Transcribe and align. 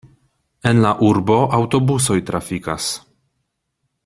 En 0.69 0.79
la 0.85 0.93
urbo 1.09 1.37
aŭtobusoj 1.59 2.19
trafikas. 2.31 2.93